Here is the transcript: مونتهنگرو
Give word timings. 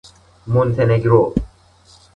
مونتهنگرو 0.47 1.33